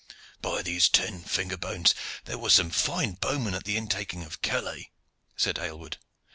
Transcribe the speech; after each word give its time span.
"By 0.41 0.63
these 0.63 0.89
ten 0.89 1.21
finger 1.21 1.57
bones! 1.57 1.93
there 2.25 2.39
were 2.39 2.49
some 2.49 2.71
fine 2.71 3.11
bowmen 3.11 3.53
at 3.53 3.65
the 3.65 3.77
intaking 3.77 4.23
of 4.23 4.41
Calais," 4.41 4.89
said 5.37 5.59
Aylward. 5.59 5.97